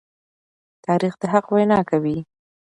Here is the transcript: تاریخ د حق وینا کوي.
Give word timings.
تاریخ 0.85 1.13
د 1.21 1.23
حق 1.33 1.45
وینا 1.55 1.79
کوي. 1.89 2.17